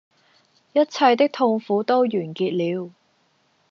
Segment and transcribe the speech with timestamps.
[0.73, 2.91] 一切的痛苦都完結了